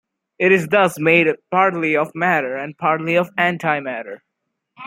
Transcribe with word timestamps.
It 0.39 0.51
is 0.51 0.67
thus 0.69 0.99
made 0.99 1.27
partly 1.51 1.95
of 1.95 2.15
matter, 2.15 2.55
and 2.57 2.75
partly 2.75 3.15
of 3.15 3.29
antimatter. 3.35 4.21